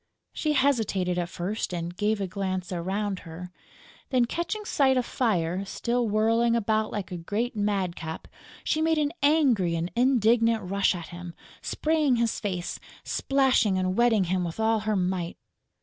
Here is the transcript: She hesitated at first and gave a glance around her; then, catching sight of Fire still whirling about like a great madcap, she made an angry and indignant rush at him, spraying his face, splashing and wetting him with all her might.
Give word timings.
She 0.33 0.53
hesitated 0.53 1.19
at 1.19 1.29
first 1.29 1.71
and 1.71 1.95
gave 1.95 2.19
a 2.19 2.25
glance 2.25 2.71
around 2.71 3.19
her; 3.19 3.51
then, 4.09 4.25
catching 4.25 4.65
sight 4.65 4.97
of 4.97 5.05
Fire 5.05 5.63
still 5.63 6.09
whirling 6.09 6.55
about 6.55 6.91
like 6.91 7.11
a 7.11 7.17
great 7.17 7.55
madcap, 7.55 8.27
she 8.63 8.81
made 8.81 8.97
an 8.97 9.13
angry 9.21 9.75
and 9.75 9.91
indignant 9.95 10.63
rush 10.67 10.95
at 10.95 11.09
him, 11.09 11.35
spraying 11.61 12.15
his 12.15 12.39
face, 12.39 12.79
splashing 13.03 13.77
and 13.77 13.95
wetting 13.95 14.23
him 14.23 14.43
with 14.43 14.59
all 14.59 14.79
her 14.79 14.95
might. 14.95 15.37